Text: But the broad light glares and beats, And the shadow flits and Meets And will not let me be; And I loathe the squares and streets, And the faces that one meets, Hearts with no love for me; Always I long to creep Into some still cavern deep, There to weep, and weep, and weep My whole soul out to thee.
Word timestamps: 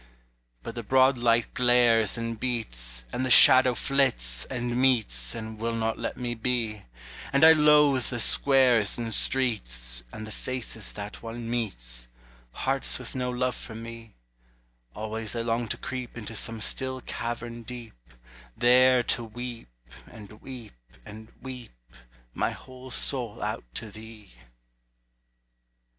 But 0.63 0.73
the 0.73 0.81
broad 0.81 1.19
light 1.19 1.53
glares 1.53 2.17
and 2.17 2.39
beats, 2.39 3.03
And 3.13 3.23
the 3.23 3.29
shadow 3.29 3.75
flits 3.75 4.45
and 4.45 4.75
Meets 4.75 5.35
And 5.35 5.59
will 5.59 5.75
not 5.75 5.99
let 5.99 6.17
me 6.17 6.33
be; 6.33 6.85
And 7.31 7.45
I 7.45 7.51
loathe 7.51 8.05
the 8.05 8.19
squares 8.19 8.97
and 8.97 9.13
streets, 9.13 10.01
And 10.11 10.25
the 10.25 10.31
faces 10.31 10.93
that 10.93 11.21
one 11.21 11.47
meets, 11.47 12.07
Hearts 12.51 12.97
with 12.97 13.13
no 13.13 13.29
love 13.29 13.53
for 13.53 13.75
me; 13.75 14.15
Always 14.95 15.35
I 15.35 15.43
long 15.43 15.67
to 15.67 15.77
creep 15.77 16.17
Into 16.17 16.35
some 16.35 16.61
still 16.61 17.01
cavern 17.01 17.61
deep, 17.61 17.93
There 18.57 19.03
to 19.03 19.23
weep, 19.23 19.69
and 20.11 20.41
weep, 20.41 20.73
and 21.05 21.31
weep 21.43 21.73
My 22.33 22.49
whole 22.49 22.89
soul 22.89 23.39
out 23.43 23.65
to 23.75 23.91
thee. 23.91 24.31